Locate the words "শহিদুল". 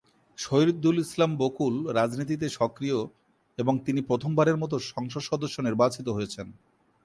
0.37-0.97